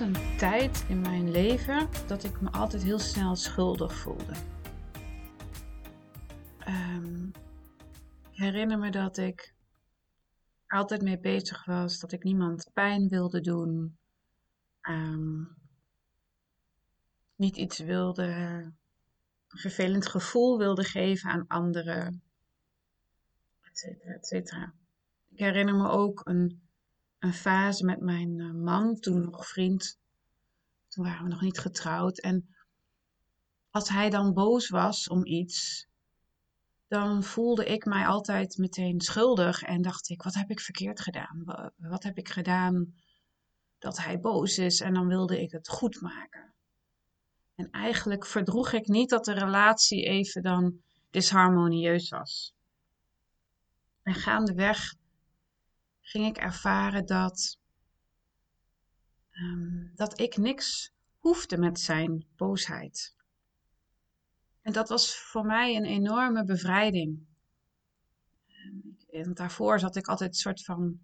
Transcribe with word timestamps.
Een 0.00 0.36
tijd 0.36 0.84
in 0.88 1.00
mijn 1.00 1.30
leven 1.30 1.88
dat 2.06 2.24
ik 2.24 2.40
me 2.40 2.50
altijd 2.50 2.82
heel 2.82 2.98
snel 2.98 3.36
schuldig 3.36 3.94
voelde. 3.94 4.32
Ehm, 6.58 7.26
ik 8.30 8.36
herinner 8.36 8.78
me 8.78 8.90
dat 8.90 9.16
ik 9.16 9.54
altijd 10.66 11.02
mee 11.02 11.18
bezig 11.18 11.64
was, 11.64 12.00
dat 12.00 12.12
ik 12.12 12.22
niemand 12.22 12.70
pijn 12.72 13.08
wilde 13.08 13.40
doen, 13.40 13.98
ehm, 14.80 15.42
niet 17.36 17.56
iets 17.56 17.78
wilde, 17.78 18.24
een 19.48 19.58
vervelend 19.58 20.06
gevoel 20.06 20.58
wilde 20.58 20.84
geven 20.84 21.30
aan 21.30 21.46
anderen, 21.46 22.22
et 23.60 23.78
cetera, 23.78 24.12
et 24.12 24.26
cetera. 24.26 24.72
Ik 25.28 25.38
herinner 25.38 25.74
me 25.74 25.88
ook 25.88 26.20
een 26.24 26.67
een 27.18 27.34
fase 27.34 27.84
met 27.84 28.00
mijn 28.00 28.40
eh, 28.40 28.50
man, 28.50 28.94
toen 28.94 29.20
nog 29.20 29.48
vriend. 29.48 29.98
Toen 30.88 31.04
waren 31.04 31.22
we 31.22 31.28
nog 31.28 31.40
niet 31.40 31.58
getrouwd. 31.58 32.18
En 32.18 32.54
als 33.70 33.88
hij 33.88 34.10
dan 34.10 34.34
boos 34.34 34.68
was 34.68 35.08
om 35.08 35.26
iets, 35.26 35.86
dan 36.88 37.22
voelde 37.22 37.64
ik 37.64 37.84
mij 37.84 38.06
altijd 38.06 38.56
meteen 38.56 39.00
schuldig 39.00 39.62
en 39.62 39.82
dacht 39.82 40.08
ik: 40.08 40.22
wat 40.22 40.34
heb 40.34 40.50
ik 40.50 40.60
verkeerd 40.60 41.00
gedaan? 41.00 41.42
Wat 41.76 42.02
heb 42.02 42.18
ik 42.18 42.28
gedaan 42.28 42.94
dat 43.78 43.98
hij 43.98 44.20
boos 44.20 44.58
is? 44.58 44.80
En 44.80 44.94
dan 44.94 45.06
wilde 45.06 45.42
ik 45.42 45.50
het 45.50 45.68
goed 45.68 46.00
maken. 46.00 46.52
En 47.54 47.70
eigenlijk 47.70 48.26
verdroeg 48.26 48.72
ik 48.72 48.86
niet 48.86 49.10
dat 49.10 49.24
de 49.24 49.32
relatie 49.32 50.04
even 50.04 50.42
dan 50.42 50.80
disharmonieus 51.10 52.08
was. 52.08 52.54
En 54.02 54.14
gaandeweg 54.14 54.94
ging 56.08 56.26
ik 56.26 56.36
ervaren 56.36 57.06
dat, 57.06 57.58
um, 59.32 59.92
dat 59.94 60.20
ik 60.20 60.36
niks 60.36 60.92
hoefde 61.18 61.58
met 61.58 61.80
zijn 61.80 62.26
boosheid. 62.36 63.14
En 64.62 64.72
dat 64.72 64.88
was 64.88 65.18
voor 65.18 65.44
mij 65.44 65.76
een 65.76 65.84
enorme 65.84 66.44
bevrijding. 66.44 67.26
En 69.10 69.34
daarvoor 69.34 69.78
zat 69.78 69.96
ik 69.96 70.06
altijd 70.06 70.30
een 70.30 70.36
soort 70.36 70.64
van 70.64 71.00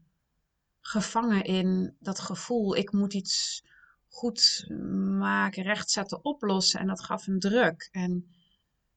gevangen 0.80 1.44
in 1.44 1.96
dat 1.98 2.20
gevoel. 2.20 2.76
Ik 2.76 2.92
moet 2.92 3.14
iets 3.14 3.64
goed 4.08 4.66
maken, 5.18 5.62
rechtzetten, 5.62 6.24
oplossen. 6.24 6.80
En 6.80 6.86
dat 6.86 7.04
gaf 7.04 7.26
een 7.26 7.38
druk. 7.38 7.88
En 7.92 8.34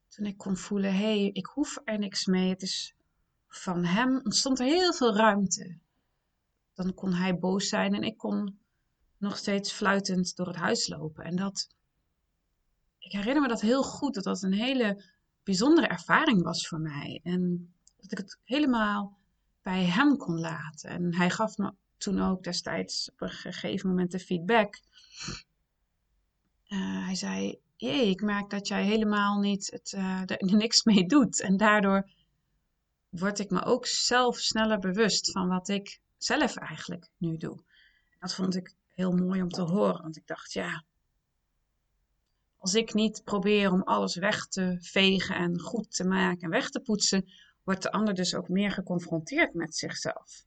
toen 0.07 0.25
ik 0.25 0.37
kon 0.37 0.57
voelen, 0.57 0.93
hé, 0.93 1.19
hey, 1.19 1.29
ik 1.33 1.45
hoef 1.45 1.81
er 1.83 1.99
niks 1.99 2.25
mee. 2.25 2.49
Het 2.49 2.61
is 2.61 2.95
van 3.47 3.85
hem, 3.85 4.21
ontstond 4.23 4.59
er 4.59 4.65
heel 4.65 4.93
veel 4.93 5.15
ruimte 5.15 5.79
dan 6.77 6.93
kon 6.93 7.13
hij 7.13 7.39
boos 7.39 7.67
zijn 7.67 7.93
en 7.93 8.03
ik 8.03 8.17
kon 8.17 8.59
nog 9.17 9.37
steeds 9.37 9.71
fluitend 9.71 10.35
door 10.35 10.47
het 10.47 10.55
huis 10.55 10.87
lopen. 10.87 11.23
En 11.23 11.35
dat, 11.35 11.67
ik 12.99 13.11
herinner 13.11 13.41
me 13.41 13.47
dat 13.47 13.61
heel 13.61 13.83
goed, 13.83 14.13
dat 14.13 14.23
dat 14.23 14.43
een 14.43 14.53
hele 14.53 15.03
bijzondere 15.43 15.87
ervaring 15.87 16.43
was 16.43 16.67
voor 16.67 16.79
mij. 16.79 17.19
En 17.23 17.73
dat 17.97 18.11
ik 18.11 18.17
het 18.17 18.39
helemaal 18.43 19.17
bij 19.61 19.83
hem 19.83 20.17
kon 20.17 20.39
laten. 20.39 20.89
En 20.89 21.15
hij 21.15 21.29
gaf 21.29 21.57
me 21.57 21.73
toen 21.97 22.21
ook 22.21 22.43
destijds 22.43 23.11
op 23.11 23.21
een 23.21 23.29
gegeven 23.29 23.89
moment 23.89 24.11
de 24.11 24.19
feedback. 24.19 24.79
Uh, 26.67 27.05
hij 27.05 27.15
zei: 27.15 27.59
Jee, 27.75 28.09
ik 28.09 28.21
merk 28.21 28.49
dat 28.49 28.67
jij 28.67 28.85
helemaal 28.85 29.39
niet 29.39 29.71
het, 29.71 29.93
uh, 29.95 30.21
er 30.25 30.55
niks 30.55 30.83
mee 30.83 31.05
doet. 31.05 31.41
En 31.41 31.57
daardoor 31.57 32.09
word 33.09 33.39
ik 33.39 33.49
me 33.49 33.63
ook 33.63 33.85
zelf 33.85 34.37
sneller 34.37 34.79
bewust 34.79 35.31
van 35.31 35.47
wat 35.47 35.67
ik 35.67 35.99
zelf 36.17 36.55
eigenlijk 36.55 37.09
nu 37.17 37.37
doe. 37.37 37.63
Dat 38.19 38.33
vond 38.33 38.55
ik 38.55 38.75
heel 38.93 39.11
mooi 39.11 39.41
om 39.41 39.49
te 39.49 39.61
horen, 39.61 40.01
want 40.01 40.17
ik 40.17 40.27
dacht, 40.27 40.53
ja, 40.53 40.83
als 42.57 42.73
ik 42.73 42.93
niet 42.93 43.23
probeer 43.23 43.71
om 43.71 43.81
alles 43.83 44.15
weg 44.15 44.47
te 44.47 44.77
vegen 44.79 45.35
en 45.35 45.59
goed 45.59 45.95
te 45.95 46.07
maken 46.07 46.41
en 46.41 46.49
weg 46.49 46.69
te 46.69 46.79
poetsen, 46.79 47.29
wordt 47.63 47.81
de 47.81 47.91
ander 47.91 48.13
dus 48.13 48.35
ook 48.35 48.49
meer 48.49 48.71
geconfronteerd 48.71 49.53
met 49.53 49.75
zichzelf. 49.75 50.45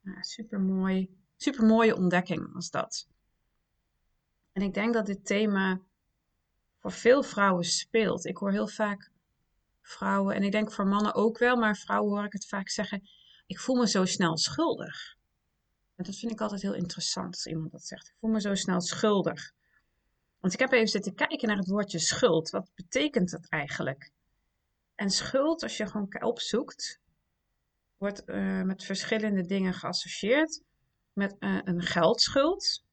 Ja, 0.00 0.22
super 0.22 0.60
mooi, 0.60 1.18
super 1.36 1.66
mooie 1.66 1.96
ontdekking 1.96 2.52
was 2.52 2.70
dat. 2.70 3.08
En 4.52 4.62
ik 4.62 4.74
denk 4.74 4.94
dat 4.94 5.06
dit 5.06 5.24
thema 5.26 5.80
voor 6.78 6.92
veel 6.92 7.22
vrouwen 7.22 7.64
speelt. 7.64 8.26
Ik 8.26 8.36
hoor 8.36 8.50
heel 8.50 8.68
vaak 8.68 9.10
vrouwen, 9.82 10.34
en 10.34 10.42
ik 10.42 10.52
denk 10.52 10.72
voor 10.72 10.86
mannen 10.86 11.14
ook 11.14 11.38
wel, 11.38 11.56
maar 11.56 11.76
vrouwen 11.76 12.10
hoor 12.10 12.24
ik 12.24 12.32
het 12.32 12.46
vaak 12.46 12.68
zeggen: 12.68 13.08
ik 13.46 13.58
voel 13.58 13.76
me 13.76 13.88
zo 13.88 14.04
snel 14.04 14.36
schuldig. 14.38 15.16
En 15.94 16.04
dat 16.04 16.16
vind 16.16 16.32
ik 16.32 16.40
altijd 16.40 16.62
heel 16.62 16.74
interessant 16.74 17.34
als 17.34 17.46
iemand 17.46 17.70
dat 17.70 17.84
zegt. 17.86 18.08
Ik 18.08 18.14
voel 18.20 18.30
me 18.30 18.40
zo 18.40 18.54
snel 18.54 18.80
schuldig. 18.80 19.52
Want 20.40 20.54
ik 20.54 20.60
heb 20.60 20.72
even 20.72 20.88
zitten 20.88 21.14
kijken 21.14 21.48
naar 21.48 21.56
het 21.56 21.68
woordje 21.68 21.98
schuld. 21.98 22.50
Wat 22.50 22.70
betekent 22.74 23.30
dat 23.30 23.46
eigenlijk? 23.48 24.10
En 24.94 25.10
schuld, 25.10 25.62
als 25.62 25.76
je 25.76 25.86
gewoon 25.86 26.22
opzoekt, 26.22 27.00
wordt 27.96 28.22
uh, 28.26 28.62
met 28.62 28.84
verschillende 28.84 29.46
dingen 29.46 29.74
geassocieerd. 29.74 30.62
Met 31.12 31.36
uh, 31.38 31.60
een 31.64 31.82
geldschuld. 31.82 32.84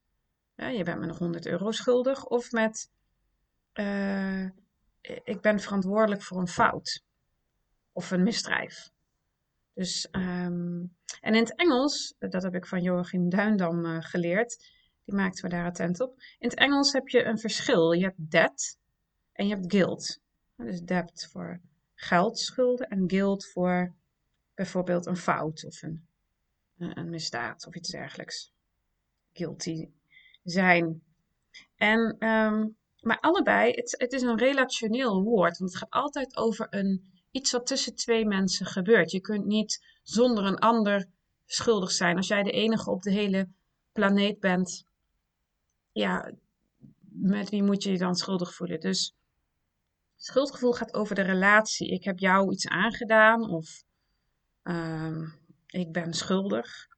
Je 0.54 0.82
bent 0.84 1.00
me 1.00 1.06
nog 1.06 1.18
100 1.18 1.46
euro 1.46 1.70
schuldig. 1.70 2.24
Of 2.24 2.50
met 2.50 2.90
uh, 3.74 4.44
ik 5.00 5.40
ben 5.40 5.60
verantwoordelijk 5.60 6.22
voor 6.22 6.38
een 6.40 6.48
fout. 6.48 7.04
Of 7.92 8.10
een 8.10 8.22
misdrijf. 8.22 8.90
Dus, 9.80 10.08
um, 10.12 10.96
en 11.20 11.34
in 11.34 11.42
het 11.42 11.54
Engels, 11.54 12.14
dat 12.18 12.42
heb 12.42 12.54
ik 12.54 12.66
van 12.66 12.82
Joachim 12.82 13.28
Duindam 13.28 13.84
uh, 13.84 13.96
geleerd, 14.00 14.58
die 15.04 15.14
maakte 15.14 15.42
me 15.42 15.48
daar 15.48 15.64
attent 15.64 16.00
op. 16.00 16.22
In 16.38 16.48
het 16.48 16.58
Engels 16.58 16.92
heb 16.92 17.08
je 17.08 17.24
een 17.24 17.38
verschil. 17.38 17.92
Je 17.92 18.04
hebt 18.04 18.30
debt 18.30 18.78
en 19.32 19.46
je 19.46 19.54
hebt 19.54 19.72
guilt. 19.72 20.20
Dus 20.56 20.80
debt 20.80 21.28
voor 21.32 21.60
geldschulden 21.94 22.88
en 22.88 23.10
guilt 23.10 23.46
voor 23.46 23.94
bijvoorbeeld 24.54 25.06
een 25.06 25.16
fout 25.16 25.64
of 25.64 25.82
een, 25.82 26.06
een 26.78 27.10
misdaad 27.10 27.66
of 27.66 27.74
iets 27.74 27.90
dergelijks. 27.90 28.52
Guilty 29.32 29.88
zijn. 30.42 31.02
En, 31.76 32.28
um, 32.28 32.76
maar 33.00 33.20
allebei, 33.20 33.70
het, 33.70 33.94
het 33.98 34.12
is 34.12 34.22
een 34.22 34.38
relationeel 34.38 35.22
woord, 35.22 35.58
want 35.58 35.70
het 35.70 35.80
gaat 35.80 35.90
altijd 35.90 36.36
over 36.36 36.66
een 36.70 37.19
iets 37.30 37.52
wat 37.52 37.66
tussen 37.66 37.94
twee 37.94 38.26
mensen 38.26 38.66
gebeurt. 38.66 39.10
Je 39.10 39.20
kunt 39.20 39.44
niet 39.44 39.84
zonder 40.02 40.44
een 40.44 40.58
ander 40.58 41.08
schuldig 41.46 41.90
zijn. 41.90 42.16
Als 42.16 42.28
jij 42.28 42.42
de 42.42 42.50
enige 42.50 42.90
op 42.90 43.02
de 43.02 43.12
hele 43.12 43.48
planeet 43.92 44.40
bent, 44.40 44.84
ja, 45.92 46.32
met 47.00 47.50
wie 47.50 47.62
moet 47.62 47.82
je 47.82 47.90
je 47.90 47.98
dan 47.98 48.14
schuldig 48.14 48.54
voelen? 48.54 48.80
Dus 48.80 49.14
schuldgevoel 50.16 50.72
gaat 50.72 50.94
over 50.94 51.14
de 51.14 51.22
relatie. 51.22 51.88
Ik 51.88 52.04
heb 52.04 52.18
jou 52.18 52.52
iets 52.52 52.68
aangedaan 52.68 53.50
of 53.50 53.82
uh, 54.64 55.28
ik 55.66 55.92
ben 55.92 56.12
schuldig 56.12 56.88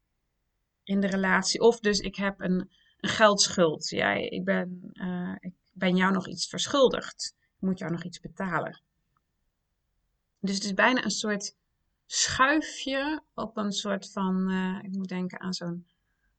in 0.85 1.01
de 1.01 1.07
relatie. 1.07 1.61
Of 1.61 1.81
dus 1.81 1.99
ik 1.99 2.17
heb 2.17 2.41
een, 2.41 2.71
een 3.01 3.09
geldschuld. 3.09 3.89
Ja, 3.89 4.13
ik, 4.13 4.45
ben, 4.45 4.91
uh, 4.93 5.35
ik 5.39 5.55
ben 5.73 5.97
jou 5.97 6.13
nog 6.13 6.29
iets 6.29 6.47
verschuldigd. 6.47 7.35
Ik 7.39 7.69
moet 7.69 7.79
jou 7.79 7.93
nog 7.93 8.05
iets 8.05 8.21
betalen. 8.21 8.81
Dus 10.45 10.55
het 10.55 10.65
is 10.65 10.75
bijna 10.75 11.05
een 11.05 11.11
soort 11.11 11.57
schuifje 12.07 13.23
op 13.35 13.57
een 13.57 13.73
soort 13.73 14.13
van, 14.13 14.51
uh, 14.51 14.79
ik 14.83 14.93
moet 14.93 15.09
denken 15.09 15.41
aan 15.41 15.53
zo'n 15.53 15.87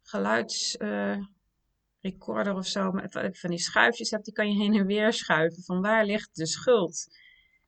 geluidsrecorder 0.01 2.53
uh, 2.53 2.57
of 2.57 2.67
zo. 2.67 2.97
Ik 2.97 3.37
van 3.37 3.49
die 3.49 3.59
schuifjes 3.59 4.11
heb, 4.11 4.23
die 4.23 4.33
kan 4.33 4.51
je 4.51 4.63
heen 4.63 4.73
en 4.73 4.85
weer 4.85 5.13
schuiven. 5.13 5.63
Van 5.63 5.81
waar 5.81 6.05
ligt 6.05 6.35
de 6.35 6.47
schuld? 6.47 7.17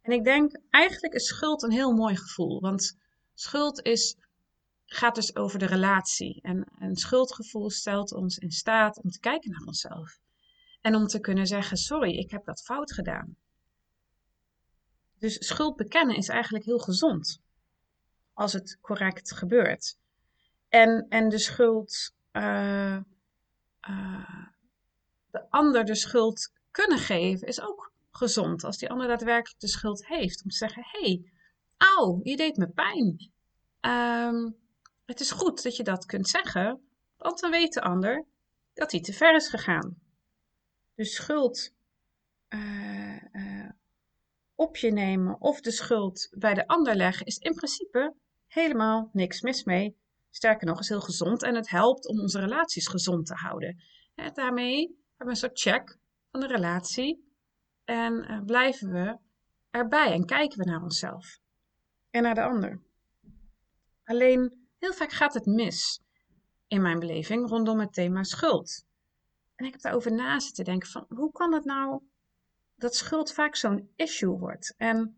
En 0.02 0.12
ik 0.12 0.24
denk, 0.24 0.60
eigenlijk 0.70 1.14
is 1.14 1.28
schuld 1.28 1.64
een 1.64 1.72
heel 1.72 1.94
mooi 1.94 2.16
gevoel. 2.16 2.62
Want 2.62 2.98
schuld 3.34 3.81
is, 3.81 4.18
gaat 4.86 5.16
dus 5.16 5.36
over 5.36 5.60
de 5.60 5.66
relatie. 5.66 6.42
En 6.42 6.68
een 6.80 6.96
schuldgevoel 6.96 7.70
stelt 7.70 8.14
ons 8.14 8.38
in 8.38 8.52
staat 8.52 9.04
om 9.04 9.10
te 9.10 9.20
kijken 9.20 9.52
naar 9.52 9.66
onszelf. 9.66 10.20
En 10.81 10.96
om 10.96 11.08
te 11.08 11.20
kunnen 11.20 11.48
zeggen, 11.48 11.78
sorry, 11.78 12.18
ik 12.18 12.31
heb 12.31 12.46
dat 12.46 12.64
fout 12.64 12.94
gedaan. 12.94 13.36
Dus 15.25 15.48
schuld 15.48 15.75
bekennen 15.75 16.16
is 16.16 16.27
eigenlijk 16.27 16.66
heel 16.66 16.80
gezond. 16.80 17.42
Als 18.33 18.54
het 18.54 18.77
correct 18.81 19.31
gebeurt. 19.31 19.98
En, 20.69 21.06
en 21.10 21.30
de 21.30 21.39
schuld. 21.39 22.13
Uh, 22.31 22.98
uh, 23.89 24.45
de 25.31 25.50
ander 25.50 25.86
de 25.86 25.95
schuld 25.95 26.51
kunnen 26.72 26.98
geven 26.98 27.48
is 27.48 27.62
ook 27.62 27.92
gezond. 28.12 28.63
Als 28.63 28.77
die 28.77 28.89
ander 28.89 29.07
daadwerkelijk 29.07 29.60
de 29.60 29.68
schuld 29.68 30.07
heeft. 30.07 30.44
Om 30.44 30.50
te 30.50 30.56
zeggen, 30.56 30.83
hey, 30.86 31.31
auw, 31.78 32.19
je 32.24 32.38
deed 32.38 32.57
me 32.57 32.68
pijn. 32.68 33.31
Ehm, 33.80 34.50
het 35.06 35.19
is 35.19 35.31
goed 35.31 35.63
dat 35.63 35.75
je 35.75 35.83
dat 35.83 36.06
kunt 36.06 36.28
zeggen, 36.28 36.81
want 37.18 37.39
dan 37.39 37.51
weet 37.51 37.74
de 37.74 37.81
ander 37.81 38.25
dat 38.74 38.92
hij 38.92 39.01
te 39.01 39.13
ver 39.13 39.36
is 39.36 39.50
gegaan. 39.50 39.98
Dus 40.95 41.16
schuld 41.16 41.74
uh, 42.50 42.94
op 44.56 44.78
je 44.78 44.92
nemen 44.92 45.42
of 45.42 45.62
de 45.62 45.72
schuld 45.72 46.28
bij 46.31 46.54
de 46.54 46.68
ander 46.68 46.96
leggen 46.96 47.25
is 47.25 47.38
in 47.38 47.54
principe 47.54 48.13
helemaal 48.48 49.10
niks 49.13 49.42
mis 49.42 49.63
mee. 49.63 49.98
Sterker 50.30 50.68
nog, 50.68 50.80
is 50.80 50.90
heel 50.90 51.02
gezond 51.02 51.44
en 51.44 51.56
het 51.56 51.69
helpt 51.69 52.07
om 52.07 52.19
onze 52.19 52.40
relaties 52.40 52.88
gezond 52.88 53.25
te 53.25 53.34
houden. 53.34 53.84
En 54.16 54.34
daarmee 54.34 54.80
hebben 54.88 55.16
we 55.18 55.30
een 55.30 55.36
soort 55.36 55.60
check 55.60 55.98
van 56.31 56.40
de 56.40 56.48
relatie 56.48 57.34
en 57.84 58.31
uh, 58.31 58.42
blijven 58.46 58.92
we 58.92 59.18
erbij 59.69 60.12
en 60.12 60.25
kijken 60.25 60.57
we 60.57 60.66
naar 60.66 60.84
onszelf 60.84 61.40
en 62.10 62.24
naar 62.24 62.36
de 62.36 62.44
ander. 62.44 62.81
Alleen 64.04 64.68
heel 64.80 64.94
vaak 64.94 65.12
gaat 65.12 65.34
het 65.34 65.46
mis 65.46 66.02
in 66.68 66.81
mijn 66.81 67.00
beleving 67.00 67.50
rondom 67.50 67.80
het 67.80 67.94
thema 67.94 68.24
schuld. 68.24 68.86
En 69.56 69.66
ik 69.66 69.72
heb 69.72 69.81
daarover 69.81 70.13
na 70.13 70.40
zitten 70.40 70.66
denken 70.66 70.90
van 70.90 71.06
hoe 71.10 71.31
kan 71.31 71.54
het 71.54 71.66
nou 71.66 72.02
dat 72.75 72.95
schuld 72.95 73.33
vaak 73.33 73.56
zo'n 73.56 73.89
issue 73.95 74.38
wordt? 74.38 74.74
En 74.77 75.18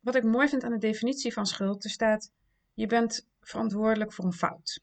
wat 0.00 0.14
ik 0.14 0.24
mooi 0.24 0.48
vind 0.48 0.64
aan 0.64 0.70
de 0.70 0.78
definitie 0.78 1.32
van 1.32 1.46
schuld, 1.46 1.84
er 1.84 1.90
staat 1.90 2.32
je 2.74 2.86
bent 2.86 3.28
verantwoordelijk 3.40 4.12
voor 4.12 4.24
een 4.24 4.32
fout. 4.32 4.80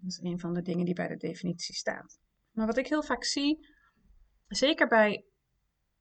Dat 0.00 0.10
is 0.10 0.20
een 0.22 0.40
van 0.40 0.54
de 0.54 0.62
dingen 0.62 0.84
die 0.84 0.94
bij 0.94 1.08
de 1.08 1.16
definitie 1.16 1.74
staat. 1.74 2.18
Maar 2.50 2.66
wat 2.66 2.76
ik 2.76 2.86
heel 2.86 3.02
vaak 3.02 3.24
zie, 3.24 3.68
zeker 4.48 4.86
bij 4.86 5.24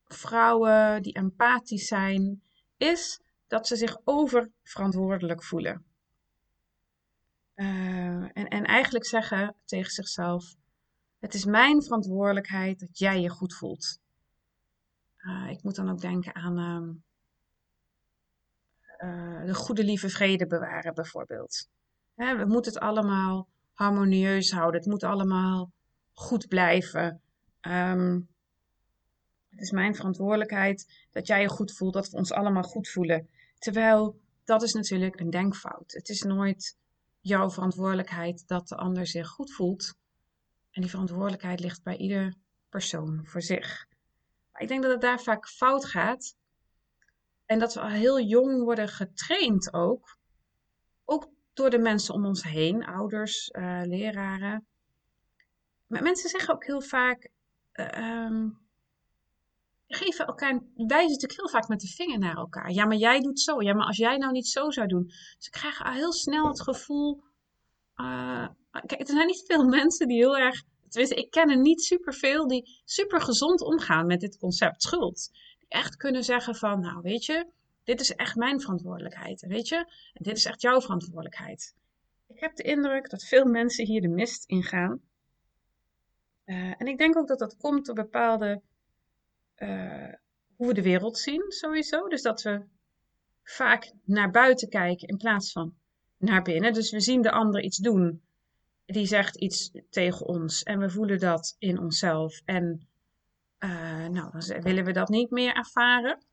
vrouwen 0.06 1.02
die 1.02 1.14
empathisch 1.14 1.88
zijn, 1.88 2.42
is 2.78 3.22
dat 3.48 3.68
ze 3.68 3.76
zich 3.76 3.98
oververantwoordelijk 4.04 5.44
voelen. 5.44 5.86
Uh, 7.56 7.68
en, 8.38 8.48
en 8.48 8.64
eigenlijk 8.64 9.06
zeggen 9.06 9.56
tegen 9.66 9.92
zichzelf: 9.92 10.56
Het 11.20 11.34
is 11.34 11.46
mijn 11.46 11.84
verantwoordelijkheid 11.84 12.80
dat 12.80 12.98
jij 12.98 13.22
je 13.22 13.30
goed 13.30 13.56
voelt. 13.56 14.00
Uh, 15.18 15.50
ik 15.50 15.64
moet 15.64 15.76
dan 15.76 15.90
ook 15.90 16.02
denken 16.02 16.36
aan 16.36 16.58
uh, 19.00 19.46
de 19.46 19.54
goede 19.54 19.84
lieve 19.84 20.10
vrede 20.10 20.48
bewaren, 20.48 20.94
bijvoorbeeld. 20.94 21.68
Hè, 22.16 22.38
we 22.38 22.46
moeten 22.46 22.74
het 22.74 22.82
allemaal 22.82 23.48
harmonieus 23.74 24.52
houden. 24.52 24.80
Het 24.80 24.90
moet 24.90 25.04
allemaal 25.04 25.72
goed 26.14 26.48
blijven. 26.48 27.22
Um, 27.62 28.28
het 29.50 29.62
is 29.62 29.72
mijn 29.72 29.96
verantwoordelijkheid 29.96 31.08
dat 31.12 31.28
jij 31.28 31.42
je 31.42 31.50
goed 31.50 31.72
voelt, 31.72 31.94
dat 31.94 32.10
we 32.10 32.18
ons 32.18 32.32
allemaal 32.32 32.64
goed 32.64 32.90
voelen. 32.90 33.30
Terwijl 33.58 34.20
dat 34.44 34.64
is 34.64 34.74
natuurlijk 34.74 35.20
een 35.20 35.30
denkfout. 35.30 35.92
Het 35.92 36.10
is 36.10 36.22
nooit 36.22 36.78
jouw 37.20 37.50
verantwoordelijkheid 37.50 38.48
dat 38.48 38.68
de 38.68 38.76
ander 38.76 39.08
zich 39.08 39.28
goed 39.28 39.54
voelt. 39.54 39.98
En 40.80 40.86
die 40.86 40.94
verantwoordelijkheid 40.94 41.60
ligt 41.60 41.84
bij 41.84 41.98
ieder 41.98 42.34
persoon 42.70 43.22
voor 43.26 43.42
zich. 43.42 43.88
Maar 44.52 44.62
ik 44.62 44.68
denk 44.68 44.82
dat 44.82 44.92
het 44.92 45.02
daar 45.02 45.20
vaak 45.20 45.48
fout 45.48 45.86
gaat. 45.86 46.36
En 47.46 47.60
dat 47.60 47.74
we 47.74 47.80
al 47.80 47.88
heel 47.88 48.20
jong 48.20 48.64
worden 48.64 48.88
getraind 48.88 49.74
ook. 49.74 50.18
Ook 51.06 51.30
door 51.54 51.70
de 51.70 51.78
mensen 51.78 52.14
om 52.14 52.26
ons 52.26 52.44
heen, 52.44 52.86
ouders, 52.86 53.50
uh, 53.50 53.82
leraren. 53.84 54.68
Maar 55.88 56.02
mensen 56.02 56.30
zeggen 56.30 56.54
ook 56.54 56.66
heel 56.66 56.82
vaak. 56.82 57.30
Uh, 57.74 58.46
geven 59.88 60.28
elkaar, 60.28 60.60
wijzen 60.76 61.12
natuurlijk 61.12 61.40
heel 61.40 61.50
vaak 61.50 61.68
met 61.68 61.80
de 61.80 61.88
vinger 61.88 62.20
naar 62.20 62.36
elkaar. 62.36 62.72
Ja, 62.72 62.86
maar 62.86 62.98
jij 62.98 63.20
doet 63.20 63.40
zo. 63.40 63.62
Ja, 63.62 63.74
maar 63.74 63.88
als 63.88 63.98
jij 63.98 64.18
nou 64.18 64.32
niet 64.32 64.48
zo 64.48 64.70
zou 64.70 64.88
doen. 64.88 65.12
Ze 65.38 65.50
krijgen 65.50 65.86
al 65.86 65.94
heel 65.94 66.14
snel 66.14 66.48
het 66.48 66.62
gevoel. 66.62 67.24
Uh, 67.96 68.48
kijk, 68.72 69.00
er 69.00 69.08
zijn 69.08 69.28
niet 69.28 69.44
veel 69.46 69.64
mensen 69.80 70.08
die 70.08 70.18
heel 70.18 70.38
erg. 70.38 70.64
Tenminste, 70.90 71.22
ik 71.22 71.32
ken 71.32 71.50
er 71.50 71.58
niet 71.58 71.84
superveel 71.84 72.48
die 72.48 72.82
super 72.86 73.22
gezond 73.22 73.62
omgaan 73.62 74.06
met 74.06 74.20
dit 74.20 74.38
concept 74.38 74.84
schuld. 74.84 75.30
Die 75.60 75.70
echt 75.70 75.96
kunnen 75.96 76.24
zeggen 76.24 76.56
van, 76.56 76.80
nou 76.80 77.02
weet 77.02 77.26
je, 77.26 77.48
dit 77.84 78.00
is 78.00 78.16
echt 78.16 78.36
mijn 78.36 78.62
verantwoordelijkheid. 78.62 79.42
Weet 79.42 79.68
je, 79.68 79.76
en 80.14 80.24
dit 80.24 80.38
is 80.38 80.46
echt 80.46 80.62
jouw 80.62 80.82
verantwoordelijkheid. 80.82 81.76
Ik 82.28 82.40
heb 82.40 82.56
de 82.56 82.64
indruk 82.64 83.10
dat 83.10 83.24
veel 83.24 83.46
mensen 83.46 83.86
hier 83.86 84.02
de 84.02 84.08
mist 84.08 84.46
ingaan. 84.46 85.02
Uh, 86.46 86.82
en 86.82 86.88
ik 86.88 86.98
denk 86.98 87.18
ook 87.18 87.28
dat 87.28 87.40
dat 87.40 87.58
komt 87.58 87.86
door 87.86 87.96
bepaalde 87.96 88.62
uh, 89.58 90.14
hoe 90.56 90.68
we 90.68 90.74
de 90.74 90.82
wereld 90.82 91.18
zien, 91.18 91.44
sowieso. 91.48 92.08
Dus 92.08 92.22
dat 92.22 92.42
we 92.42 92.64
vaak 93.44 93.94
naar 94.04 94.32
buiten 94.32 94.70
kijken 94.70 95.08
in 95.08 95.18
plaats 95.18 95.52
van 95.52 95.74
naar 96.18 96.42
binnen. 96.42 96.74
Dus 96.74 96.92
we 96.92 97.00
zien 97.00 97.22
de 97.22 97.32
ander 97.32 97.64
iets 97.64 97.78
doen, 97.78 98.22
die 98.92 99.06
zegt 99.06 99.36
iets 99.36 99.72
tegen 99.90 100.26
ons 100.26 100.64
en 100.64 100.80
we 100.80 100.90
voelen 100.90 101.20
dat 101.20 101.56
in 101.60 101.80
onszelf. 101.80 102.42
En 102.46 102.88
uh, 103.60 104.08
nou, 104.08 104.32
dan 104.32 104.62
willen 104.62 104.86
we 104.86 104.92
dat 104.92 105.10
niet 105.10 105.30
meer 105.30 105.54
ervaren. 105.54 106.24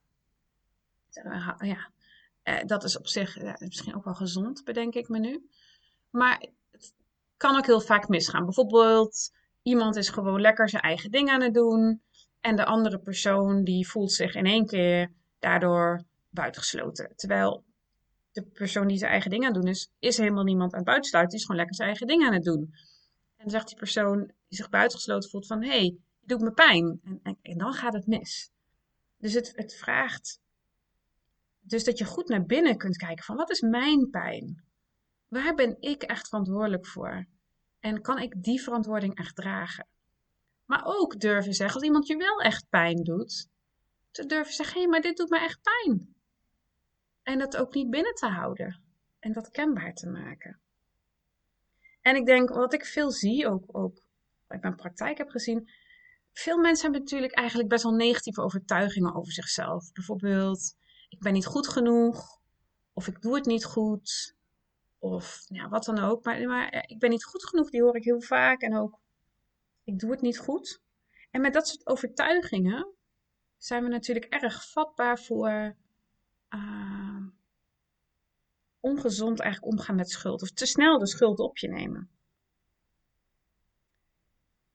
Uh, 1.12 1.53
ja, 1.58 1.91
dat 2.64 2.85
is 2.85 2.99
op 2.99 3.06
zich 3.06 3.58
misschien 3.58 3.94
ook 3.94 4.05
wel 4.05 4.14
gezond, 4.14 4.64
bedenk 4.64 4.94
ik 4.94 5.08
me 5.08 5.19
nu. 5.19 5.49
Maar 6.11 6.47
het 6.70 6.94
kan 7.37 7.56
ook 7.56 7.67
heel 7.67 7.81
vaak 7.81 8.08
misgaan. 8.08 8.44
Bijvoorbeeld, 8.44 9.32
iemand 9.62 9.97
is 9.97 10.09
gewoon 10.09 10.41
lekker 10.41 10.69
zijn 10.69 10.82
eigen 10.82 11.11
ding 11.11 11.29
aan 11.29 11.43
het 11.43 11.55
doen. 11.55 12.02
En 12.41 12.56
de 12.56 12.64
andere 12.64 12.99
persoon 12.99 13.64
die 13.64 13.88
voelt 13.88 14.12
zich 14.12 14.35
in 14.35 14.47
één 14.47 14.67
keer 14.67 15.12
daardoor 15.38 16.05
buitengesloten. 16.31 17.12
Terwijl 17.17 17.64
de 18.37 18.43
persoon 18.43 18.87
die 18.87 18.99
zijn 18.99 19.11
eigen 19.11 19.31
ding 19.31 19.44
aan 19.44 19.53
het 19.53 19.62
doen 19.62 19.71
is, 19.71 19.91
is 19.99 20.17
helemaal 20.17 20.44
niemand 20.44 20.73
aan 20.73 20.79
het 20.79 20.88
buitensluiten. 20.88 21.33
Die 21.33 21.41
is 21.41 21.47
gewoon 21.47 21.61
lekker 21.61 21.77
zijn 21.77 21.88
eigen 21.88 22.06
ding 22.06 22.25
aan 22.25 22.33
het 22.33 22.44
doen. 22.44 22.61
En 23.37 23.43
dan 23.43 23.50
zegt 23.50 23.69
die 23.69 23.77
persoon 23.77 24.19
die 24.27 24.59
zich 24.59 24.69
buitengesloten 24.69 25.31
voelt 25.31 25.47
van, 25.47 25.62
hé, 25.62 25.69
hey, 25.69 25.85
je 26.21 26.27
doet 26.27 26.41
me 26.41 26.53
pijn. 26.53 27.00
En, 27.23 27.38
en, 27.43 27.59
dan 27.59 27.73
gaat 27.73 27.93
het 27.93 28.06
mis. 28.06 28.50
Dus 29.19 29.33
het, 29.33 29.53
het 29.55 29.75
vraagt 29.75 30.41
dus 31.61 31.85
dat 31.85 31.99
je 31.99 32.05
goed 32.05 32.29
naar 32.29 32.44
binnen 32.44 32.77
kunt 32.77 32.97
kijken 32.97 33.25
van, 33.25 33.37
wat 33.37 33.50
is 33.50 33.61
mijn 33.61 34.11
pijn? 34.11 34.64
Waar 35.28 35.55
ben 35.55 35.76
ik 35.81 36.02
echt 36.02 36.28
verantwoordelijk 36.28 36.87
voor? 36.87 37.26
En 37.81 38.00
kan 38.00 38.19
ik 38.19 38.43
die 38.43 38.62
verantwoording 38.62 39.14
echt 39.14 39.37
dragen? 39.37 39.87
Maar 40.64 40.83
ook 40.85 41.21
durven 41.21 41.55
zeggen, 41.55 41.75
als 41.75 41.85
iemand 41.85 42.07
je 42.07 42.16
wel 42.16 42.40
echt 42.40 42.69
pijn 42.69 43.02
doet, 43.02 43.49
te 44.11 44.26
durven 44.26 44.55
zeggen, 44.55 44.75
hé, 44.75 44.81
hey, 44.81 44.90
maar 44.90 45.00
dit 45.00 45.16
doet 45.16 45.31
me 45.31 45.38
echt 45.38 45.61
pijn. 45.62 46.15
En 47.26 47.38
dat 47.38 47.56
ook 47.56 47.75
niet 47.75 47.90
binnen 47.90 48.14
te 48.14 48.26
houden. 48.26 48.80
En 49.18 49.33
dat 49.33 49.50
kenbaar 49.50 49.95
te 49.95 50.09
maken. 50.09 50.59
En 52.00 52.16
ik 52.16 52.26
denk, 52.26 52.49
wat 52.49 52.75
ik 52.75 52.85
veel 52.85 53.11
zie, 53.11 53.49
ook, 53.49 53.64
ook 53.66 53.97
ik 54.49 54.62
mijn 54.62 54.76
praktijk 54.76 55.18
heb 55.18 55.28
gezien, 55.28 55.71
veel 56.33 56.59
mensen 56.59 56.83
hebben 56.83 57.00
natuurlijk 57.00 57.33
eigenlijk 57.33 57.68
best 57.68 57.83
wel 57.83 57.92
negatieve 57.92 58.42
overtuigingen 58.42 59.14
over 59.14 59.33
zichzelf. 59.33 59.92
Bijvoorbeeld, 59.92 60.76
ik 61.09 61.18
ben 61.18 61.33
niet 61.33 61.47
goed 61.47 61.68
genoeg, 61.68 62.40
of 62.92 63.06
ik 63.06 63.23
doe 63.23 63.35
het 63.35 63.47
niet 63.47 63.64
goed, 63.64 64.35
of 64.99 65.45
ja, 65.49 65.68
wat 65.68 65.85
dan 65.85 65.99
ook. 65.99 66.25
Maar, 66.25 66.47
maar 66.47 66.85
ik 66.87 66.99
ben 66.99 67.11
niet 67.11 67.25
goed 67.25 67.45
genoeg, 67.45 67.71
die 67.71 67.83
hoor 67.83 67.97
ik 67.97 68.04
heel 68.04 68.21
vaak. 68.21 68.61
En 68.61 68.76
ook 68.76 69.00
ik 69.85 69.99
doe 69.99 70.11
het 70.11 70.21
niet 70.21 70.38
goed. 70.38 70.80
En 71.30 71.40
met 71.40 71.52
dat 71.52 71.68
soort 71.68 71.87
overtuigingen 71.87 72.95
zijn 73.56 73.83
we 73.83 73.88
natuurlijk 73.88 74.25
erg 74.25 74.71
vatbaar 74.71 75.18
voor 75.18 75.76
uh, 76.50 77.26
ongezond 78.81 79.41
eigenlijk 79.41 79.73
omgaan 79.73 79.97
met 79.97 80.11
schuld. 80.11 80.43
Of 80.43 80.50
te 80.50 80.67
snel 80.67 80.99
de 80.99 81.07
schuld 81.07 81.38
op 81.38 81.59
je 81.59 81.69
nemen. 81.69 82.11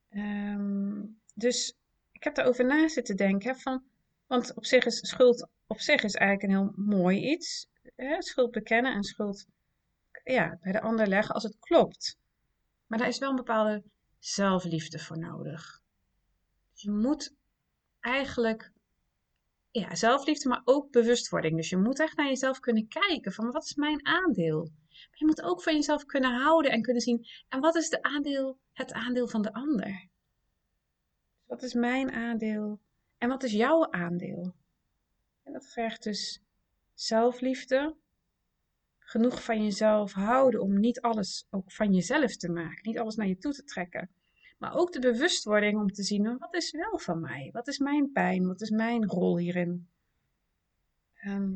Um, 0.10 1.20
dus 1.34 1.78
ik 2.12 2.24
heb 2.24 2.36
daarover 2.36 2.66
na 2.66 2.88
zitten 2.88 3.16
denken. 3.16 3.56
Van, 3.56 3.84
want 4.28 4.54
op 4.56 4.66
zich 4.66 4.86
is 4.86 5.08
schuld 5.08 5.48
op 5.68 5.80
zich 5.80 6.04
is 6.04 6.16
eigenlijk 6.16 6.54
een 6.54 6.60
heel 6.60 6.74
mooi 6.75 7.32
iets. 7.32 7.68
Hè? 7.96 8.22
Schuld 8.22 8.51
bekennen 8.51 8.94
en 8.94 9.04
schuld 9.04 9.46
ja, 10.24 10.58
bij 10.62 10.72
de 10.72 10.82
ander 10.82 11.08
leggen 11.08 11.34
als 11.34 11.44
het 11.44 11.60
klopt. 11.60 12.18
Maar 12.88 13.00
daar 13.00 13.08
is 13.08 13.18
wel 13.18 13.30
een 13.30 13.36
bepaalde 13.36 13.84
zelfliefde 14.20 15.00
voor 15.00 15.18
nodig. 15.18 15.82
Je 16.74 16.92
moet 16.92 17.34
eigenlijk 18.00 18.72
ja, 19.72 19.96
zelfliefde, 19.96 20.50
maar 20.50 20.62
ook 20.63 20.92
bewustwording. 20.92 21.56
Dus 21.56 21.70
je 21.70 21.78
moet 21.78 22.00
echt 22.00 22.18
naar 22.18 22.28
jezelf 22.28 22.60
kunnen 22.60 22.88
kijken 22.88 23.32
van 23.32 23.51
wat 23.51 23.63
is 23.63 23.75
mijn 23.75 24.06
aandeel? 24.06 24.72
Maar 24.90 25.20
je 25.20 25.25
moet 25.25 25.42
ook 25.42 25.62
van 25.62 25.75
jezelf 25.75 26.06
kunnen 26.06 26.42
houden 26.42 26.72
en 26.72 26.82
kunnen 26.82 27.01
zien 27.01 27.28
en 27.50 27.60
wat 27.60 27.75
is 27.75 27.90
de 27.90 28.01
aandeel, 28.01 28.58
het 28.74 28.94
aandeel 28.94 29.28
van 29.28 29.42
de 29.42 29.54
ander? 29.54 30.08
Wat 31.46 31.63
is 31.63 31.74
mijn 31.74 32.12
aandeel 32.12 32.80
en 33.18 33.30
wat 33.30 33.44
is 33.44 33.51
jouw 33.51 33.92
aandeel? 33.92 34.54
En 35.44 35.54
dat 35.54 35.68
vergt 35.68 36.04
dus 36.04 36.42
zelfliefde, 36.94 37.96
genoeg 39.00 39.44
van 39.44 39.63
jezelf 39.63 40.13
houden 40.13 40.62
om 40.62 40.80
niet 40.80 41.01
alles 41.01 41.48
ook 41.50 41.72
van 41.72 41.94
jezelf 41.94 42.36
te 42.36 42.50
maken, 42.50 42.82
niet 42.82 43.00
alles 43.00 43.16
naar 43.16 43.28
je 43.28 43.38
toe 43.38 43.54
te 43.54 43.63
trekken. 43.63 44.10
Maar 44.62 44.75
ook 44.75 44.91
de 44.91 45.00
bewustwording 45.00 45.80
om 45.80 45.91
te 45.91 46.03
zien, 46.03 46.38
wat 46.38 46.56
is 46.56 46.72
wel 46.72 46.98
van 46.98 47.20
mij? 47.20 47.50
Wat 47.51 47.68
is 47.68 47.77
mijn 47.77 48.12
pijn? 48.12 48.48
Wat 48.48 48.62
is 48.62 48.70
mijn 48.70 49.06
rol 49.06 49.38
hierin? 49.38 49.88
Ehm, 51.13 51.56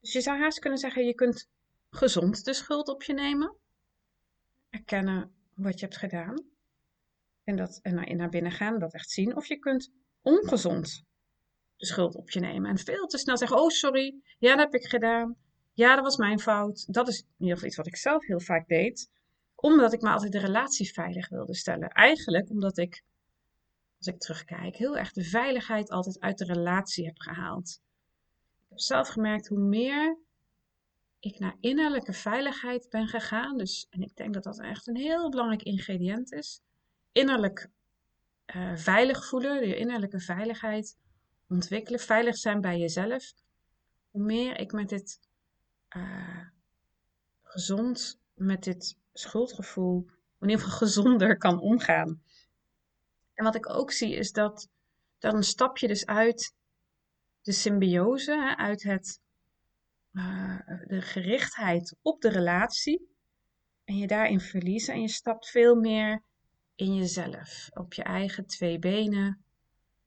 dus 0.00 0.12
je 0.12 0.20
zou 0.20 0.38
haast 0.38 0.58
kunnen 0.58 0.78
zeggen, 0.78 1.04
je 1.04 1.14
kunt 1.14 1.48
gezond 1.90 2.44
de 2.44 2.52
schuld 2.52 2.88
op 2.88 3.02
je 3.02 3.12
nemen. 3.12 3.56
Erkennen 4.70 5.32
wat 5.54 5.78
je 5.78 5.84
hebt 5.84 5.98
gedaan. 5.98 6.44
En, 7.44 7.56
dat, 7.56 7.78
en 7.82 8.16
naar, 8.16 8.28
binnen 8.28 8.52
gaan, 8.52 8.78
dat 8.78 8.94
echt 8.94 9.10
zien. 9.10 9.36
Of 9.36 9.46
je 9.46 9.58
kunt 9.58 9.92
ongezond 10.20 11.04
de 11.76 11.86
schuld 11.86 12.14
op 12.14 12.30
je 12.30 12.40
nemen. 12.40 12.70
En 12.70 12.78
veel 12.78 13.06
te 13.06 13.18
snel 13.18 13.38
zeggen, 13.38 13.60
oh 13.60 13.68
sorry, 13.68 14.14
ja 14.38 14.56
dat 14.56 14.72
heb 14.72 14.82
ik 14.82 14.88
gedaan. 14.88 15.36
Ja, 15.72 15.94
dat 15.94 16.04
was 16.04 16.16
mijn 16.16 16.40
fout. 16.40 16.92
Dat 16.92 17.08
is 17.08 17.20
in 17.20 17.26
ieder 17.38 17.54
geval 17.54 17.68
iets 17.68 17.76
wat 17.76 17.86
ik 17.86 17.96
zelf 17.96 18.26
heel 18.26 18.40
vaak 18.40 18.68
deed. 18.68 19.10
Omdat 19.62 19.92
ik 19.92 20.00
me 20.00 20.10
altijd 20.10 20.32
de 20.32 20.38
relatie 20.38 20.92
veilig 20.92 21.28
wilde 21.28 21.54
stellen. 21.54 21.88
Eigenlijk 21.88 22.50
omdat 22.50 22.78
ik, 22.78 23.02
als 23.98 24.06
ik 24.06 24.18
terugkijk, 24.18 24.76
heel 24.76 24.96
erg 24.98 25.12
de 25.12 25.24
veiligheid 25.24 25.90
altijd 25.90 26.20
uit 26.20 26.38
de 26.38 26.44
relatie 26.44 27.04
heb 27.04 27.18
gehaald. 27.18 27.80
Ik 28.62 28.68
heb 28.68 28.78
zelf 28.78 29.08
gemerkt 29.08 29.48
hoe 29.48 29.58
meer 29.58 30.18
ik 31.20 31.38
naar 31.38 31.56
innerlijke 31.60 32.12
veiligheid 32.12 32.88
ben 32.90 33.08
gegaan. 33.08 33.56
Dus, 33.56 33.86
en 33.90 34.02
ik 34.02 34.16
denk 34.16 34.34
dat 34.34 34.42
dat 34.42 34.60
echt 34.60 34.86
een 34.86 34.96
heel 34.96 35.30
belangrijk 35.30 35.62
ingrediënt 35.62 36.32
is. 36.32 36.60
Innerlijk 37.12 37.70
uh, 38.54 38.76
veilig 38.76 39.26
voelen, 39.28 39.68
je 39.68 39.76
innerlijke 39.76 40.20
veiligheid 40.20 40.98
ontwikkelen, 41.48 42.00
veilig 42.00 42.36
zijn 42.36 42.60
bij 42.60 42.78
jezelf. 42.78 43.32
Hoe 44.10 44.22
meer 44.22 44.58
ik 44.58 44.72
met 44.72 44.88
dit 44.88 45.20
uh, 45.96 46.46
gezond, 47.42 48.20
met 48.34 48.64
dit 48.64 49.00
schuldgevoel, 49.12 50.06
in 50.40 50.48
ieder 50.48 50.64
geval 50.64 50.78
gezonder 50.78 51.36
kan 51.36 51.60
omgaan. 51.60 52.22
En 53.34 53.44
wat 53.44 53.54
ik 53.54 53.68
ook 53.68 53.92
zie 53.92 54.14
is 54.14 54.32
dat 54.32 54.68
dan 55.18 55.42
stap 55.42 55.78
je 55.78 55.88
dus 55.88 56.06
uit 56.06 56.54
de 57.42 57.52
symbiose, 57.52 58.56
uit 58.56 58.82
het, 58.82 59.20
uh, 60.12 60.58
de 60.86 61.02
gerichtheid 61.02 61.96
op 62.02 62.20
de 62.20 62.28
relatie. 62.28 63.10
En 63.84 63.96
je 63.96 64.06
daarin 64.06 64.40
verliezen 64.40 64.94
en 64.94 65.00
je 65.00 65.08
stapt 65.08 65.50
veel 65.50 65.74
meer 65.74 66.22
in 66.74 66.94
jezelf, 66.94 67.68
op 67.72 67.92
je 67.92 68.02
eigen 68.02 68.46
twee 68.46 68.78
benen, 68.78 69.44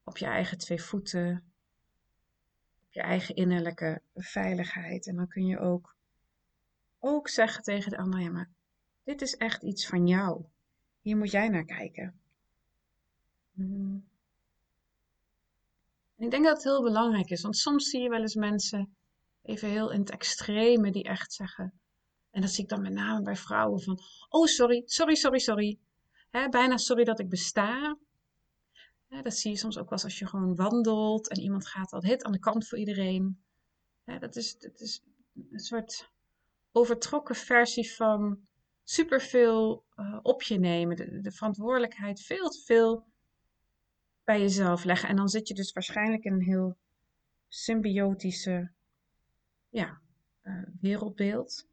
op 0.04 0.18
je 0.18 0.26
eigen 0.26 0.58
twee 0.58 0.82
voeten, 0.82 1.54
op 2.86 2.94
je 2.94 3.02
eigen 3.02 3.36
innerlijke 3.36 4.02
veiligheid. 4.14 5.08
En 5.08 5.16
dan 5.16 5.28
kun 5.28 5.46
je 5.46 5.60
ook, 5.60 5.96
ook 7.00 7.30
zeggen 7.30 7.64
tegen 7.64 7.92
de 7.92 7.98
ander, 7.98 8.20
ja 8.20 8.30
maar 8.30 8.50
dit 9.06 9.22
is 9.22 9.36
echt 9.36 9.64
iets 9.64 9.88
van 9.88 10.08
jou. 10.08 10.46
Hier 11.02 11.18
moet 11.18 11.32
jij 11.32 11.50
naar 11.50 11.66
kijken. 11.66 12.20
Hmm. 13.54 14.08
En 16.16 16.26
ik 16.26 16.32
denk 16.32 16.44
dat 16.44 16.56
het 16.56 16.64
heel 16.64 16.84
belangrijk 16.84 17.30
is, 17.30 17.42
want 17.42 17.58
soms 17.58 17.90
zie 17.90 18.02
je 18.02 18.10
wel 18.10 18.22
eens 18.22 18.36
mensen 18.36 18.96
even 19.42 19.70
heel 19.70 19.92
in 19.92 20.00
het 20.00 20.10
extreme 20.12 20.92
die 20.92 21.04
echt 21.04 21.34
zeggen, 21.34 21.80
en 22.32 22.42
dat 22.42 22.50
zie 22.50 22.64
ik 22.64 22.70
dan 22.70 22.82
met 22.82 22.94
name 22.94 23.22
bij 23.22 23.36
vrouwen 23.36 23.82
van, 23.82 24.00
oh 24.30 24.46
sorry, 24.46 24.82
sorry, 24.86 25.16
sorry, 25.16 25.40
sorry. 25.40 25.80
Bijna 26.32 26.78
sorry 26.78 27.04
dat 27.04 27.20
ik 27.20 27.30
besta. 27.30 27.98
dat 29.08 29.34
zie 29.34 29.52
je 29.52 29.58
soms 29.58 29.78
ook 29.78 29.90
wel 29.90 30.00
als 30.04 30.20
je 30.20 30.28
gewoon 30.28 30.56
wandelt 30.56 31.30
en 31.30 31.40
iemand 31.40 31.68
gaat 31.68 31.92
al 31.92 32.02
hit 32.02 32.24
aan 32.24 32.32
de 32.32 32.40
kant 32.40 32.68
voor 32.68 32.78
iedereen. 32.78 33.44
dat, 34.20 34.36
is, 34.36 34.58
dat 34.58 34.80
is 34.80 35.02
een 35.52 35.60
soort 35.60 36.10
overtrokken 36.72 37.36
versie 37.36 37.96
van 37.96 38.48
superveel 38.86 39.84
uh, 39.96 40.20
op 40.22 40.42
je 40.42 40.60
nemen. 40.60 40.96
De, 40.96 41.22
de, 41.22 41.32
verantwoordelijkheid 41.32 42.22
veel 42.22 42.50
te 42.50 42.62
veel 42.62 43.06
bij 44.24 44.40
jezelf 44.40 44.84
leggen. 44.84 45.10
En 45.10 45.16
dan 45.16 45.30
zit 45.30 45.48
je 45.48 45.54
dus 45.54 45.74
waarschijnlijk 45.74 46.24
in 46.24 46.34
een 46.34 46.42
heel 46.42 46.78
symbiotische 47.48 48.72
ja, 49.70 50.02
uh, 50.44 50.64
wereldbeeld. 50.82 51.68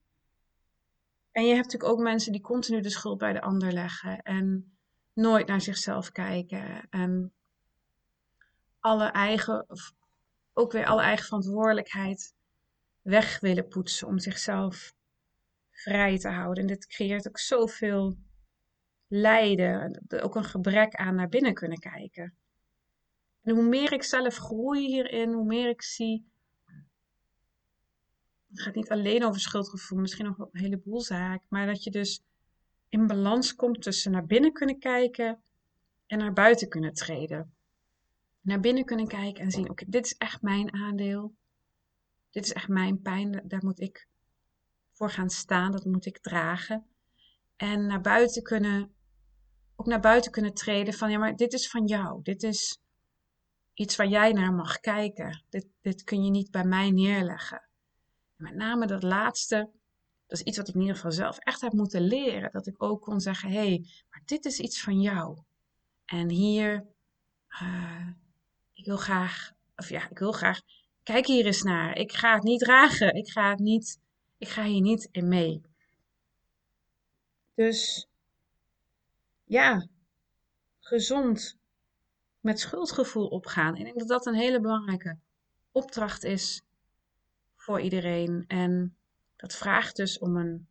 En 1.32 1.42
je 1.42 1.54
hebt 1.54 1.64
natuurlijk 1.64 1.92
ook 1.92 2.04
mensen 2.04 2.32
die 2.32 2.40
continu 2.40 2.80
de 2.80 2.90
schuld 2.90 3.18
bij 3.18 3.32
de 3.32 3.40
ander 3.40 3.72
leggen 3.72 4.22
en 4.22 4.72
nooit 5.12 5.46
naar 5.46 5.60
zichzelf 5.60 6.12
kijken 6.12 6.88
en 6.90 7.32
alle 8.80 9.06
eigen, 9.06 9.66
ook 10.52 10.72
weer 10.72 10.86
alle 10.86 11.02
eigen 11.02 11.24
verantwoordelijkheid 11.24 12.34
weg 13.02 13.40
willen 13.40 13.68
poetsen 13.68 14.06
om 14.06 14.18
zichzelf 14.18 14.94
vrij 15.82 16.18
te 16.18 16.28
houden. 16.28 16.62
En 16.62 16.68
dit 16.68 16.86
creëert 16.86 17.28
ook 17.28 17.38
zoveel 17.38 18.16
lijden, 19.08 20.02
ook 20.22 20.34
een 20.34 20.44
gebrek 20.44 20.94
aan 20.94 21.14
naar 21.14 21.28
binnen 21.28 21.54
kunnen 21.54 21.78
kijken. 21.78 22.34
En 23.42 23.54
hoe 23.54 23.68
meer 23.68 23.92
ik 23.92 24.02
zelf 24.02 24.36
groei 24.36 24.86
hierin, 24.86 25.32
hoe 25.32 25.44
meer 25.44 25.68
ik 25.68 25.82
zie 25.82 26.30
het 28.52 28.62
gaat 28.62 28.74
niet 28.74 28.90
alleen 28.90 29.24
over 29.24 29.40
schuldgevoel, 29.40 29.98
misschien 29.98 30.24
nog 30.24 30.38
een 30.38 30.60
heleboel 30.60 31.00
zaken, 31.00 31.46
maar 31.48 31.66
dat 31.66 31.84
je 31.84 31.90
dus 31.90 32.22
in 32.88 33.06
balans 33.06 33.54
komt 33.54 33.82
tussen 33.82 34.12
naar 34.12 34.26
binnen 34.26 34.52
kunnen 34.52 34.78
kijken 34.78 35.42
en 36.06 36.18
naar 36.18 36.32
buiten 36.32 36.68
kunnen 36.68 36.94
treden. 36.94 37.54
Naar 38.40 38.60
binnen 38.60 38.84
kunnen 38.84 39.06
kijken 39.06 39.44
en 39.44 39.50
zien, 39.50 39.70
oké, 39.70 39.84
dit 39.88 40.06
is 40.06 40.14
echt 40.16 40.42
mijn 40.42 40.72
aandeel. 40.72 41.34
Dit 42.30 42.44
is 42.44 42.52
echt 42.52 42.68
mijn 42.68 43.00
pijn, 43.00 43.42
daar 43.44 43.64
moet 43.64 43.80
ik 43.80 44.08
voor 45.02 45.10
gaan 45.10 45.30
staan, 45.30 45.72
dat 45.72 45.84
moet 45.84 46.06
ik 46.06 46.18
dragen. 46.18 46.86
En 47.56 47.86
naar 47.86 48.00
buiten 48.00 48.42
kunnen, 48.42 48.94
ook 49.76 49.86
naar 49.86 50.00
buiten 50.00 50.30
kunnen 50.30 50.54
treden 50.54 50.94
van, 50.94 51.10
ja, 51.10 51.18
maar 51.18 51.36
dit 51.36 51.52
is 51.52 51.68
van 51.70 51.86
jou. 51.86 52.22
Dit 52.22 52.42
is 52.42 52.78
iets 53.74 53.96
waar 53.96 54.08
jij 54.08 54.32
naar 54.32 54.52
mag 54.52 54.80
kijken. 54.80 55.44
Dit, 55.48 55.66
dit 55.80 56.04
kun 56.04 56.24
je 56.24 56.30
niet 56.30 56.50
bij 56.50 56.64
mij 56.64 56.90
neerleggen 56.90 57.70
met 58.42 58.54
name 58.54 58.86
dat 58.86 59.02
laatste, 59.02 59.70
dat 60.26 60.38
is 60.38 60.42
iets 60.42 60.56
wat 60.56 60.68
ik 60.68 60.74
in 60.74 60.80
ieder 60.80 60.94
geval 60.96 61.12
zelf 61.12 61.38
echt 61.38 61.60
heb 61.60 61.72
moeten 61.72 62.00
leren. 62.00 62.50
Dat 62.52 62.66
ik 62.66 62.82
ook 62.82 63.02
kon 63.02 63.20
zeggen, 63.20 63.50
hé, 63.50 63.56
hey, 63.56 63.86
maar 64.10 64.22
dit 64.24 64.44
is 64.44 64.58
iets 64.58 64.82
van 64.82 65.00
jou. 65.00 65.38
En 66.04 66.30
hier, 66.30 66.86
uh, 67.62 68.08
ik 68.72 68.84
wil 68.84 68.96
graag, 68.96 69.52
of 69.76 69.88
ja, 69.88 70.08
ik 70.10 70.18
wil 70.18 70.32
graag, 70.32 70.60
kijk 71.02 71.26
hier 71.26 71.46
eens 71.46 71.62
naar. 71.62 71.96
Ik 71.96 72.12
ga 72.12 72.34
het 72.34 72.42
niet 72.42 72.60
dragen. 72.60 73.14
Ik 73.14 73.30
ga 73.30 73.50
het 73.50 73.58
niet, 73.58 74.00
ik 74.42 74.48
ga 74.48 74.64
hier 74.64 74.80
niet 74.80 75.08
in 75.12 75.28
mee. 75.28 75.62
Dus, 77.54 78.08
ja, 79.44 79.86
gezond 80.80 81.58
met 82.40 82.60
schuldgevoel 82.60 83.26
opgaan. 83.26 83.76
Ik 83.76 83.84
denk 83.84 83.98
dat 83.98 84.08
dat 84.08 84.26
een 84.26 84.34
hele 84.34 84.60
belangrijke 84.60 85.16
opdracht 85.72 86.24
is 86.24 86.62
voor 87.56 87.80
iedereen. 87.80 88.44
En 88.48 88.96
dat 89.36 89.54
vraagt 89.54 89.96
dus 89.96 90.18
om 90.18 90.36
een, 90.36 90.66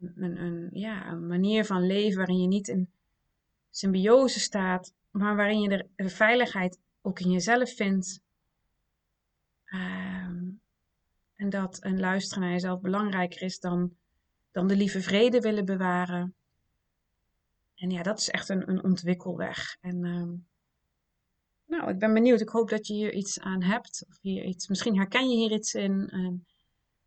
een, 0.00 0.40
een, 0.40 0.68
ja, 0.72 1.06
een 1.06 1.26
manier 1.26 1.64
van 1.64 1.86
leven 1.86 2.16
waarin 2.16 2.40
je 2.40 2.48
niet 2.48 2.68
in 2.68 2.90
symbiose 3.70 4.40
staat, 4.40 4.92
maar 5.10 5.36
waarin 5.36 5.60
je 5.60 5.88
de, 5.96 6.08
veiligheid 6.08 6.78
ook 7.02 7.20
in 7.20 7.30
jezelf 7.30 7.74
vindt. 7.74 8.20
Ehm, 9.64 10.07
en 11.38 11.50
dat 11.50 11.84
een 11.84 12.00
luisteren 12.00 12.42
naar 12.42 12.52
jezelf 12.52 12.80
belangrijker 12.80 13.42
is 13.42 13.60
dan, 13.60 13.96
dan 14.50 14.66
de 14.66 14.76
lieve 14.76 15.00
vrede 15.00 15.40
willen 15.40 15.64
bewaren. 15.64 16.34
En 17.74 17.90
ja, 17.90 18.02
dat 18.02 18.18
is 18.18 18.28
echt 18.28 18.48
een, 18.48 18.70
een 18.70 18.84
ontwikkelweg. 18.84 19.76
En 19.80 20.04
ehm, 20.04 20.34
nou, 21.66 21.90
ik 21.90 21.98
ben 21.98 22.14
benieuwd. 22.14 22.40
Ik 22.40 22.48
hoop 22.48 22.68
dat 22.68 22.86
je 22.86 22.94
hier 22.94 23.12
iets 23.12 23.40
aan 23.40 23.62
hebt. 23.62 24.04
Of 24.08 24.18
hier 24.20 24.44
iets, 24.44 24.68
misschien 24.68 24.96
herken 24.96 25.28
je 25.28 25.36
hier 25.36 25.52
iets 25.52 25.74
in. 25.74 26.08
En 26.08 26.46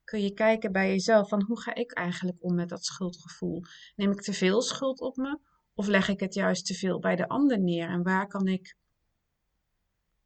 kun 0.03 0.21
je 0.21 0.33
kijken 0.33 0.71
bij 0.71 0.89
jezelf 0.89 1.29
van 1.29 1.43
hoe 1.43 1.61
ga 1.61 1.75
ik 1.75 1.91
eigenlijk 1.91 2.38
om 2.43 2.55
met 2.55 2.69
dat 2.69 2.85
schuldgevoel? 2.85 3.63
Neem 3.95 4.11
ik 4.11 4.21
te 4.21 4.33
veel 4.33 4.61
schuld 4.61 5.00
op 5.00 5.15
me? 5.15 5.39
Of 5.73 5.88
leg 5.88 6.07
ik 6.07 6.19
het 6.19 6.33
juist 6.33 6.65
te 6.65 6.73
veel 6.73 7.00
bij 7.00 7.15
de 7.15 7.27
ander 7.27 7.59
neer? 7.59 7.89
En 7.89 8.03
waar 8.03 8.27
kan 8.27 8.47
ik, 8.47 8.75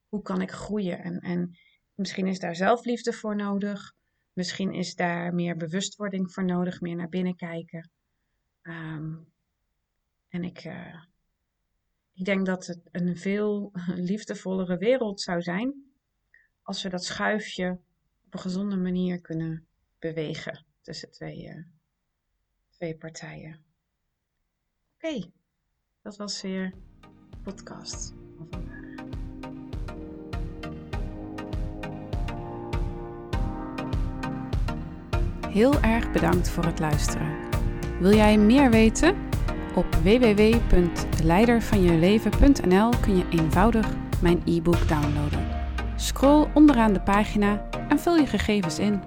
hoe 0.07 0.21
kan 0.21 0.41
ik 0.41 0.51
groeien? 0.51 0.99
En, 0.99 1.19
en 1.19 1.57
misschien 1.95 2.27
is 2.27 2.39
daar 2.39 2.55
zelfliefde 2.55 3.13
voor 3.13 3.35
nodig. 3.35 3.93
Misschien 4.33 4.73
is 4.73 4.95
daar 4.95 5.33
meer 5.33 5.57
bewustwording 5.57 6.31
voor 6.31 6.45
nodig, 6.45 6.81
meer 6.81 6.95
naar 6.95 7.09
binnen 7.09 7.35
kijken. 7.35 7.89
Ehm, 8.61 9.15
en 10.29 10.43
ik, 10.43 10.63
uh, 10.63 11.03
ik 12.13 12.25
denk 12.25 12.45
dat 12.45 12.65
het 12.65 12.81
een 12.91 13.17
veel 13.17 13.71
liefdevollere 14.11 14.77
wereld 14.77 15.21
zou 15.21 15.41
zijn 15.41 15.85
als 16.61 16.83
we 16.83 16.89
dat 16.89 17.03
schuifje 17.03 17.79
op 18.25 18.33
een 18.33 18.39
gezonde 18.39 18.77
manier 18.77 19.21
kunnen 19.21 19.67
bewegen 19.99 20.65
tussen 20.81 21.11
twee, 21.11 21.47
uh, 21.47 21.63
twee 22.69 22.97
partijen. 22.97 23.63
Oké, 24.95 25.31
dat 26.01 26.17
was 26.17 26.41
weer 26.41 26.73
podcast 27.43 28.13
van 28.37 28.47
vandaag. 28.49 28.74
Heel 35.55 35.81
erg 35.81 36.11
bedankt 36.11 36.49
voor 36.49 36.65
het 36.65 36.79
luisteren. 36.79 37.27
Wil 37.99 38.15
jij 38.15 38.37
meer 38.37 38.69
weten? 38.69 39.15
Op 39.75 39.95
www.leidervanjeleven.nl 39.95 42.89
kun 43.01 43.17
je 43.17 43.25
eenvoudig 43.29 43.87
mijn 44.21 44.41
e-book 44.45 44.87
downloaden. 44.87 45.47
Scroll 45.95 46.47
onderaan 46.53 46.93
de 46.93 47.01
pagina 47.01 47.67
en 47.89 47.99
vul 47.99 48.15
je 48.15 48.25
gegevens 48.25 48.79
in. 48.79 49.01